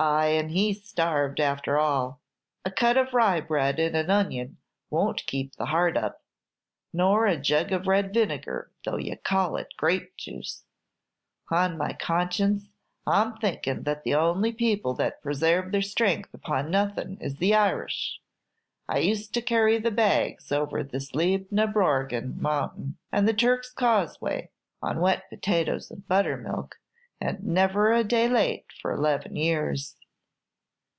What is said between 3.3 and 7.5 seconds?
bread and an onion won't keep the heart up, nor a